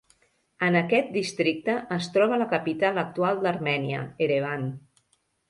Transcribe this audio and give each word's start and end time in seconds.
En 0.67 0.77
aquest 0.77 1.11
districte 1.17 1.75
es 1.97 2.07
troba 2.15 2.39
la 2.43 2.47
capital 2.55 2.99
actual 3.03 3.45
d'Armènia, 3.45 4.01
Erevan. 4.29 4.67